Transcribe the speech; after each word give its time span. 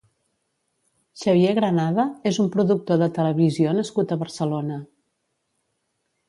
Xavier 1.23 1.51
Granada 1.59 2.05
és 2.31 2.39
un 2.45 2.49
productor 2.55 2.99
de 3.03 3.11
televisió 3.19 3.75
nascut 3.81 4.15
a 4.15 4.19
Barcelona. 4.25 4.81